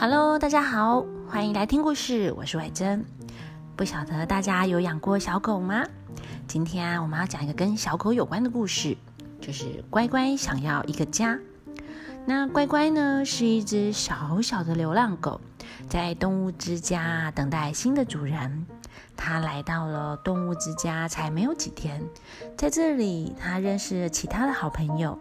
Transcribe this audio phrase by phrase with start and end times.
[0.00, 3.04] Hello，大家好，欢迎来听故事，我是伟珍。
[3.74, 5.84] 不晓得大家有养过小狗吗？
[6.46, 8.96] 今天啊，我们要讲一个跟小狗有关的故事，
[9.40, 11.36] 就是乖乖想要一个家。
[12.24, 15.40] 那乖乖呢，是一只小小的流浪狗，
[15.88, 18.66] 在动物之家等待新的主人。
[19.16, 22.00] 它来到了动物之家才没有几天，
[22.56, 25.18] 在这里，它认识了其他的好朋友。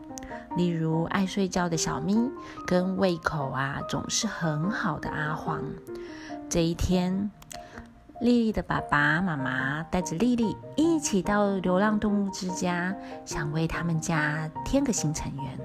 [0.55, 2.31] 例如爱睡觉的小咪，
[2.65, 5.61] 跟胃口啊总是很好的阿黄。
[6.49, 7.29] 这一天，
[8.21, 12.95] 丽丽的爸爸妈妈带着丽丽一起到流浪动物之家，
[13.25, 15.57] 想为他们家添个新成员。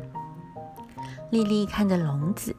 [1.31, 2.55] 丽丽看着笼子，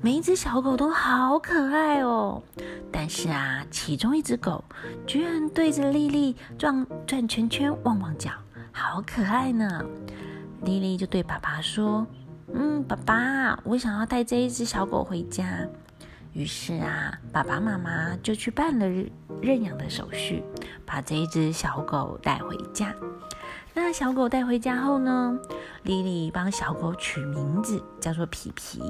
[0.00, 2.42] 每一只小狗都好可爱哦。
[2.90, 4.64] 但是啊，其中一只狗
[5.06, 8.30] 居然对着丽丽转转圈圈、汪汪叫，
[8.72, 9.84] 好可爱呢。
[10.66, 12.04] 丽丽就对爸爸说
[12.52, 15.46] ：“嗯，爸爸，我想要带这一只小狗回家。”
[16.34, 18.86] 于是啊，爸爸妈妈就去办了
[19.40, 20.42] 认养的手续，
[20.84, 22.92] 把这一只小狗带回家。
[23.72, 25.38] 那小狗带回家后呢，
[25.84, 28.80] 丽丽帮小狗取名字，叫做皮皮。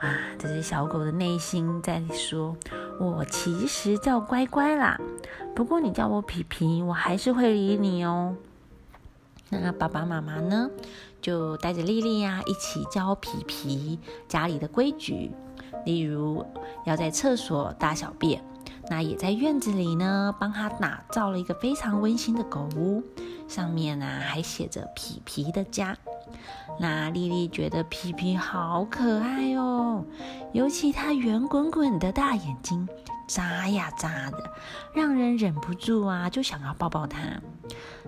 [0.00, 2.54] 啊，这只小狗的内心在说
[3.00, 5.00] ：“我其实叫乖乖啦，
[5.54, 8.34] 不过你叫我皮皮，我还是会理你哦。”
[9.48, 10.68] 那爸爸妈妈呢，
[11.22, 15.30] 就带着丽丽呀一起教皮皮家里的规矩，
[15.84, 16.44] 例如
[16.84, 18.42] 要在厕所大小便，
[18.90, 23.02] 那也在院子里呢帮他打造了一个非常温馨的狗屋，
[23.46, 25.96] 上面呢还写着皮皮的家。
[26.80, 30.04] 那丽丽觉得皮皮好可爱哦，
[30.52, 32.86] 尤其它圆滚滚的大眼睛。
[33.26, 34.52] 扎呀扎的，
[34.94, 37.18] 让人忍不住啊，就想要抱抱它。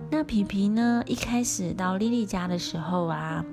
[0.09, 1.03] 那皮皮呢？
[1.05, 3.43] 一开始到莉莉家的时候啊，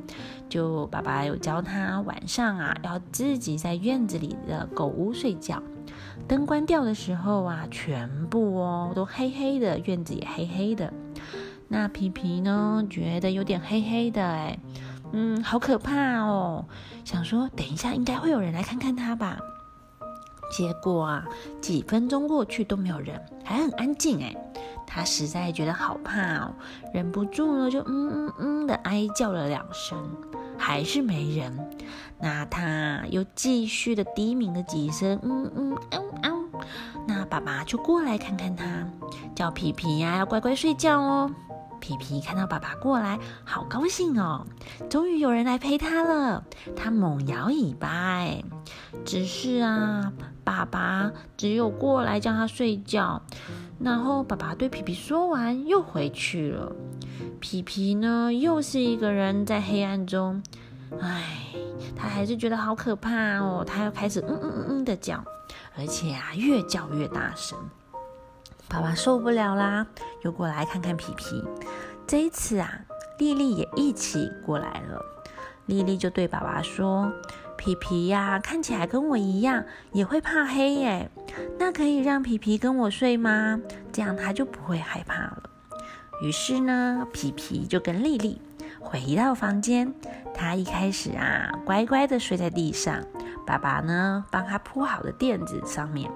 [0.48, 5.62] 就爸爸有教他晚上啊，要自己在院子里的狗屋睡觉。
[6.28, 10.92] 灯关掉的时候啊，全部哦都黑黑的，院子也黑黑的。
[11.68, 14.58] 那皮皮呢，觉得有点黑黑的，哎，
[15.12, 16.64] 嗯，好可怕哦。
[17.04, 19.38] 想说，等一下应该会有人来看看他吧。
[20.50, 21.24] 结果啊，
[21.60, 24.34] 几分钟过去都没有人，还很安静哎。
[24.86, 26.54] 他实在觉得好怕哦，
[26.94, 27.86] 忍不住呢就嗯
[28.28, 29.98] 嗯嗯的哀叫了两声，
[30.56, 31.52] 还是没人。
[32.18, 36.36] 那他又继续的低鸣了几声嗯嗯嗷嗷。
[37.06, 38.64] 那爸爸就过来看看他，
[39.34, 41.30] 叫皮皮呀要乖乖睡觉哦。
[41.86, 44.44] 皮皮看到爸爸过来，好高兴哦，
[44.90, 46.42] 终于有人来陪他了。
[46.74, 48.42] 他猛摇尾巴哎，
[49.04, 50.12] 只是啊。
[50.42, 53.22] 爸爸只有过来叫他睡觉，
[53.78, 56.72] 然后爸爸对皮皮说完又回去了。
[57.40, 60.42] 皮皮呢，又是一个人在黑暗中，
[61.00, 61.46] 唉，
[61.94, 63.64] 他还是觉得好可怕哦。
[63.64, 65.24] 他又开始嗯嗯嗯嗯的叫，
[65.76, 67.56] 而且啊，越叫越大声。
[68.68, 69.86] 爸爸受不了啦，
[70.22, 71.42] 又过来看看皮皮。
[72.06, 72.80] 这一次啊，
[73.18, 75.00] 丽丽也一起过来了。
[75.66, 77.12] 丽丽就对爸爸说。
[77.58, 81.10] 皮皮呀，看起来跟我一样，也会怕黑耶。
[81.58, 83.58] 那可以让皮皮跟我睡吗？
[83.90, 85.42] 这样他就不会害怕了。
[86.22, 88.40] 于是呢，皮皮就跟丽丽
[88.78, 89.92] 回到房间。
[90.34, 93.02] 他一开始啊，乖乖的睡在地上，
[93.46, 96.10] 爸爸呢帮他铺好的垫子上面。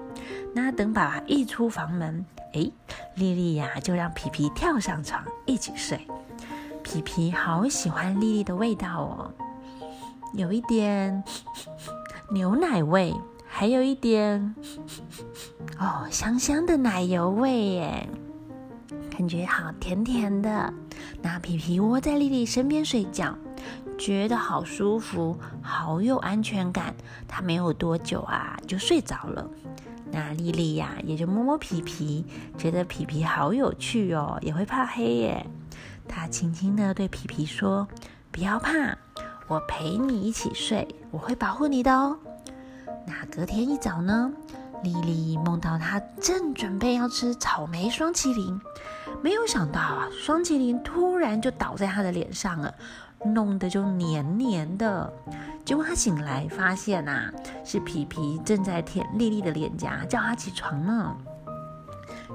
[0.53, 2.23] 那等爸爸一出房门，
[2.53, 2.69] 哎，
[3.15, 6.05] 丽丽呀就让皮皮跳上床一起睡。
[6.83, 9.31] 皮皮好喜欢丽丽的味道哦。
[10.33, 11.23] 有一点
[12.31, 13.13] 牛奶味，
[13.47, 14.55] 还有一点
[15.77, 18.09] 哦香香的奶油味耶，
[19.09, 20.73] 感觉好甜甜的。
[21.21, 23.37] 那皮皮窝在丽丽身边睡觉，
[23.97, 26.93] 觉得好舒服，好有安全感。
[27.27, 29.49] 他没有多久啊就睡着了。
[30.11, 32.25] 那莉莉呀也就摸摸皮皮，
[32.57, 35.45] 觉得皮皮好有趣哦，也会怕黑耶。
[36.07, 37.87] 她轻轻的对皮皮说
[38.31, 38.97] ：“不要怕。”
[39.47, 42.17] 我陪你一起睡，我会保护你的哦。
[43.05, 44.31] 那隔天一早呢，
[44.81, 48.61] 莉莉梦到她正准备要吃草莓双麒麟，
[49.21, 52.73] 没有想到啊，双麒麟突然就倒在她的脸上了，
[53.25, 55.13] 弄得就黏黏的。
[55.63, 57.31] 结果他醒来发现啊，
[57.63, 61.15] 是皮皮正在舔丽丽的脸颊，叫她起床呢。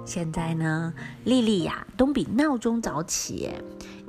[0.05, 0.95] 现在呢，
[1.25, 3.51] 丽丽呀都比闹钟早起，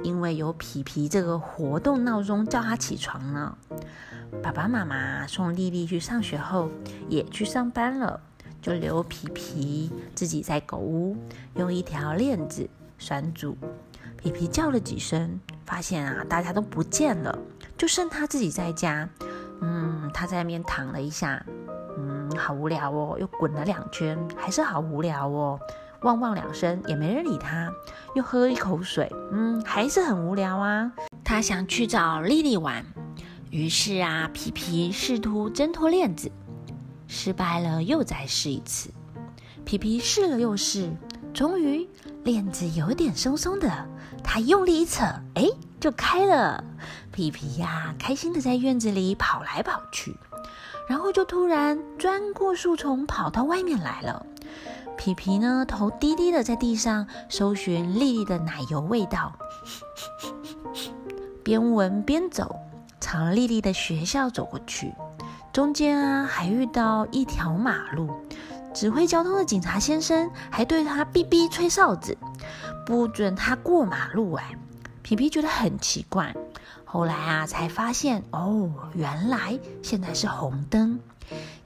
[0.03, 3.57] 因为有皮皮这个活动闹钟叫她起床呢。
[4.43, 6.69] 爸爸妈妈送丽丽去上学后，
[7.09, 8.19] 也去上班了，
[8.61, 11.17] 就留皮皮自己在狗屋
[11.55, 12.69] 用一条链子
[12.99, 13.57] 拴住。
[14.17, 17.37] 皮皮叫了几声，发现啊大家都不见了，
[17.77, 19.07] 就剩他自己在家。
[19.61, 21.45] 嗯，他在那边躺了一下，
[21.99, 22.17] 嗯。
[22.37, 25.59] 好无聊哦，又滚了两圈，还是好无聊哦。
[26.01, 27.71] 汪汪两声也没人理他，
[28.13, 30.91] 又喝一口水，嗯，还是很无聊啊。
[31.23, 32.85] 他想去找丽丽玩，
[33.49, 36.31] 于是啊，皮皮试图挣脱链子，
[37.07, 38.91] 失败了，又再试一次。
[39.65, 40.91] 皮皮试了又试，
[41.33, 41.87] 终于
[42.23, 43.67] 链子有点松松的，
[44.29, 46.61] 他用力一扯，哎，就开了。
[47.13, 50.13] 皮皮呀，开心的在院子里跑来跑去，
[50.89, 54.23] 然后就突然钻过树丛，跑到外面来了。
[54.97, 59.31] 皮皮呢，头低低的在地上搜寻丽丽的奶油味道，
[61.41, 62.59] 边闻边走，
[62.99, 64.93] 朝丽丽的学校走过去。
[65.53, 68.11] 中间啊，还遇到一条马路，
[68.73, 72.15] 指挥交通的警察先生还对他哔哔吹哨子，
[72.87, 74.31] 不准他过马路。
[74.31, 74.55] 哎，
[75.03, 76.33] 皮皮觉得很奇怪，
[76.85, 80.97] 后来啊，才发现哦，原来现在是红灯。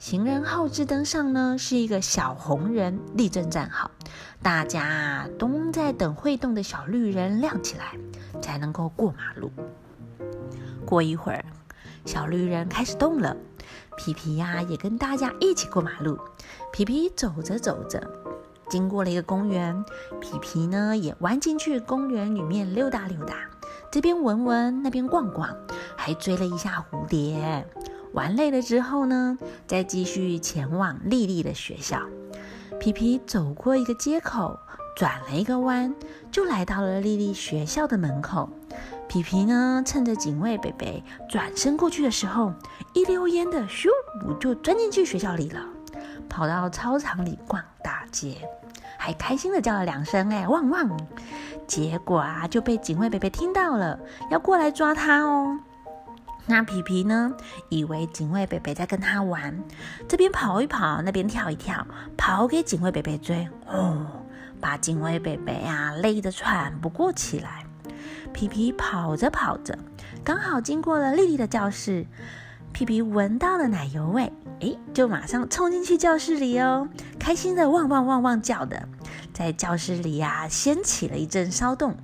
[0.00, 3.92] 行人号志灯上呢是一个小红人立正站好，
[4.42, 7.92] 大家都在等会动的小绿人亮起来，
[8.40, 9.52] 才能够过马路。
[10.84, 11.44] 过一会儿，
[12.04, 13.36] 小绿人开始动了，
[13.96, 16.18] 皮皮呀也跟大家一起过马路。
[16.72, 18.00] 皮皮走着走着，
[18.72, 19.84] 经过了一个公园，
[20.18, 23.34] 皮皮呢也弯进去公园里面溜达溜达，
[23.90, 25.54] 这边闻闻，那边逛逛，
[25.94, 27.66] 还追了一下蝴蝶。
[28.14, 29.36] 玩累了之后呢，
[29.66, 32.00] 再继续前往丽丽的学校。
[32.80, 34.58] 皮皮走过一个街口，
[34.96, 35.94] 转了一个弯，
[36.30, 38.48] 就来到了丽丽学校的门口。
[39.06, 42.54] 皮皮呢，趁着警卫北北转身过去的时候，
[42.94, 43.90] 一溜烟的咻
[44.40, 45.60] 就钻进去学校里了，
[46.26, 48.48] 跑到操场里逛大街，
[49.02, 50.96] 还开心的叫了两声“哎汪汪”，
[51.66, 53.98] 结果啊就被警卫北北听到了，
[54.30, 55.58] 要过来抓他哦。
[56.46, 57.34] 那皮皮呢？
[57.68, 59.60] 以为警卫北北在跟他玩，
[60.08, 61.84] 这边跑一跑，那边跳一跳，
[62.16, 63.48] 跑给警卫北北追。
[63.66, 64.06] 哦，
[64.60, 67.66] 把警卫北北啊累得喘不过气来。
[68.32, 69.76] 皮皮跑着跑着，
[70.22, 72.06] 刚好经过了丽丽的教室。
[72.72, 76.88] 皮皮闻到了奶油味，诶，就马上冲进去教室里哦，
[77.18, 78.88] 开心的汪汪汪汪叫的。
[79.32, 81.94] 在教室里呀，掀起了一阵骚动。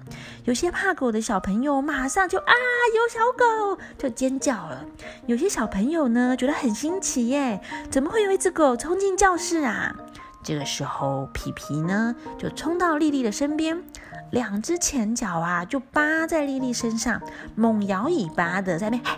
[0.44, 2.52] 有些怕狗的小朋友马上就啊，
[2.94, 4.84] 有小狗，就尖叫了。
[5.26, 7.60] 有些小朋友呢，觉得很新奇耶，
[7.90, 9.94] 怎么会有一只狗冲进教室啊？
[10.42, 13.82] 这个时候，皮皮呢就冲到丽丽的身边，
[14.30, 17.20] 两只前脚啊就扒在丽丽身上，
[17.54, 19.00] 猛摇尾巴的在那。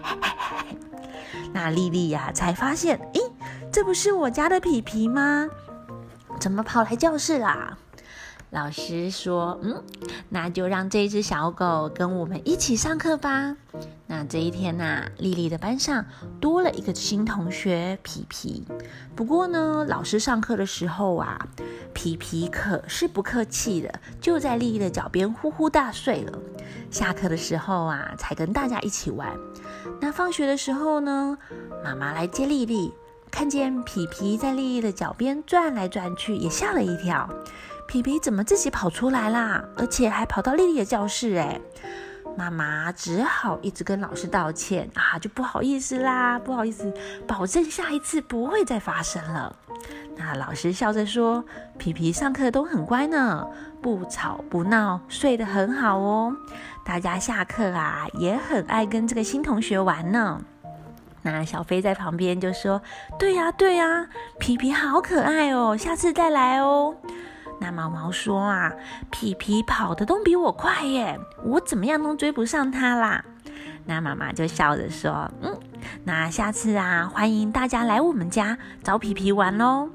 [1.52, 3.31] 那丽丽呀才发现，咦，
[3.73, 5.49] 这不是我家的皮皮吗？
[6.38, 7.76] 怎么跑来教室啦？
[8.50, 9.85] 老师说：“嗯，
[10.29, 13.56] 那就让这只小狗跟我们一起上课吧。”
[14.08, 16.05] 那这一天呐，丽丽的班上
[16.41, 18.67] 多了一个新同学皮皮。
[19.14, 21.47] 不过呢，老师上课的时候啊，
[22.02, 26.38] 皮皮可是不客气的，就在丽丽的脚边呼呼大睡了。
[26.91, 29.31] 下课的时候啊，才跟大家一起玩。
[30.00, 31.37] 那放学的时候呢，
[31.85, 32.91] 妈妈来接丽丽，
[33.31, 37.29] 看见皮皮在丽丽的脚边转来转去，也吓了一跳。
[37.87, 39.62] 皮皮怎么自己跑出来啦？
[39.76, 41.61] 而且还跑到丽丽的教室哎！
[42.35, 46.90] 妈妈只好一直跟老师道歉啊，就不好意思啦，不好意思，
[47.28, 49.54] 保证下一次不会再发生了。
[50.22, 51.42] 那老师笑着说
[51.78, 53.48] ：“皮皮上课都很乖呢，
[53.80, 56.36] 不吵不闹，睡得很好哦。
[56.84, 60.42] 大家下课啊也很爱跟这个新同学玩呢。”
[61.22, 62.82] 那小飞在旁边就说
[63.18, 64.08] ：“对呀对呀，
[64.38, 66.94] 皮皮好可爱哦，下次再来哦。”
[67.58, 68.70] 那毛毛说啊，
[69.10, 73.24] 皮皮跑得都比我快耶，我怎么样都追不上他啦。
[73.86, 75.58] 那妈妈就笑着说，嗯，
[76.04, 79.88] 那下次啊，欢迎大家来我们家找皮皮玩喽。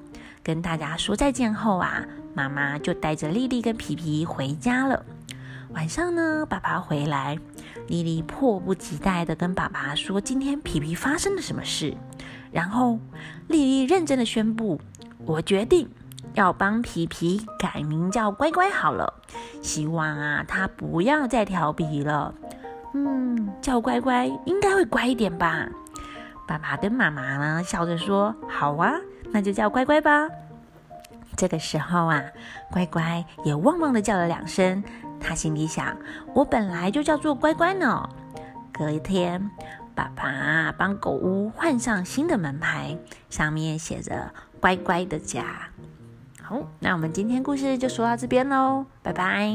[0.45, 5.03] 跟大家说再见后啊，妈妈就带着丽丽跟皮皮回家了。
[5.71, 7.35] 晚上呢，爸爸回来，
[7.87, 11.97] 丽丽迫不及待地跟爸爸说今天皮皮发生了什么事。
[12.51, 12.99] 然后
[13.47, 14.79] 丽丽认真的宣布，
[15.25, 15.89] 我决定。
[16.35, 19.11] 要帮皮皮改名叫乖乖好了，
[19.61, 22.33] 希望啊他不要再调皮了。
[22.93, 25.67] 嗯，叫乖乖应该会乖一点吧？
[26.45, 28.93] 爸爸跟妈妈呢笑着说：“好啊，
[29.35, 30.29] 那就叫乖乖吧。”
[31.35, 32.23] 这个时候啊，
[32.71, 34.81] 乖乖也汪汪的叫了两声，
[35.19, 35.93] 他心里想
[36.33, 38.07] ：“我本来就叫做乖乖呢。”
[38.71, 39.51] 隔一天，
[39.93, 42.97] 爸爸帮狗屋换上新的门牌，
[43.29, 45.43] 上面写着“乖乖的家”。
[46.41, 49.51] 好，那我们今天故事就说到这边喽，拜拜。